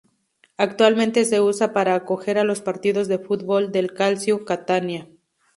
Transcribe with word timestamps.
Actualmente 0.57 1.25
se 1.25 1.41
usa 1.41 1.73
para 1.73 1.93
acoger 1.93 2.43
los 2.43 2.59
partidos 2.61 3.07
de 3.07 3.19
fútbol 3.19 3.71
del 3.71 3.93
Calcio 3.93 4.45
Catania. 4.45 5.07